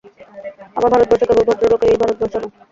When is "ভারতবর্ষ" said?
0.93-1.21, 2.01-2.33